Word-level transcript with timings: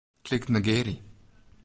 Klik 0.25 0.49
Negearje. 0.49 0.95